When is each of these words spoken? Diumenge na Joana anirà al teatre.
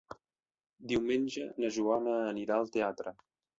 Diumenge 0.91 1.45
na 1.65 1.71
Joana 1.77 2.17
anirà 2.33 2.59
al 2.59 2.75
teatre. 2.79 3.17